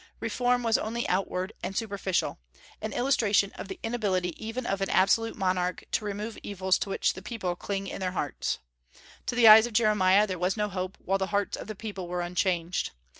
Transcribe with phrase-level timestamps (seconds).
[0.19, 2.39] Reform was only outward and superficial,
[2.81, 7.13] an illustration of the inability even of an absolute monarch to remove evils to which
[7.13, 8.57] the people cling in their hearts.
[9.27, 12.07] To the eyes of Jeremiah, there was no hope while the hearts of the people
[12.07, 12.93] were unchanged.